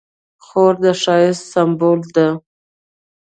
خور 0.45 0.73
د 0.83 0.85
ښایست 1.01 1.43
سمبول 1.53 2.01
ده. 2.15 2.27